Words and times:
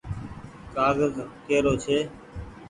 ڪآگز 0.73 1.13
ڪي 1.45 1.57
رو 1.65 1.73
ڇي۔ 1.83 1.97